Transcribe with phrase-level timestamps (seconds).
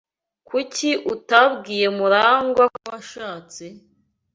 [0.47, 3.65] Kuki utabwiye Murangwa ko washatse?